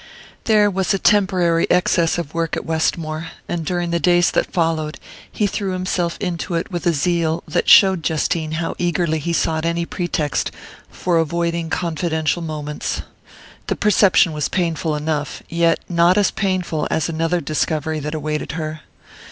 There 0.45 0.67
was 0.71 0.95
a 0.95 0.97
temporary 0.97 1.69
excess 1.69 2.17
of 2.17 2.33
work 2.33 2.57
at 2.57 2.65
Westmore, 2.65 3.27
and 3.47 3.63
during 3.63 3.91
the 3.91 3.99
days 3.99 4.31
that 4.31 4.51
followed 4.51 4.97
he 5.31 5.45
threw 5.45 5.73
himself 5.73 6.17
into 6.19 6.55
it 6.55 6.71
with 6.71 6.87
a 6.87 6.91
zeal 6.91 7.43
that 7.47 7.69
showed 7.69 8.01
Justine 8.01 8.53
how 8.53 8.73
eagerly 8.79 9.19
he 9.19 9.31
sought 9.31 9.63
any 9.63 9.85
pretext 9.85 10.49
for 10.89 11.19
avoiding 11.19 11.69
confidential 11.69 12.41
moments. 12.41 13.03
The 13.67 13.75
perception 13.75 14.33
was 14.33 14.49
painful 14.49 14.95
enough, 14.95 15.43
yet 15.49 15.79
not 15.87 16.17
as 16.17 16.31
painful 16.31 16.87
as 16.89 17.07
another 17.07 17.39
discovery 17.39 17.99
that 17.99 18.15
awaited 18.15 18.53
her. 18.53 18.81